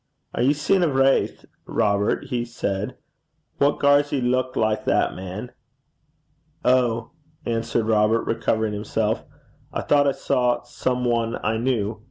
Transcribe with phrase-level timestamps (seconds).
[0.33, 2.97] 'Are ye seein' a vraith, Robert?' he said.
[3.59, 5.51] 'What gars ye leuk like that, man?'
[6.65, 7.11] 'Oh!'
[7.45, 9.23] answered Robert, recovering himself,
[9.71, 11.99] 'I thought I saw some one I knew.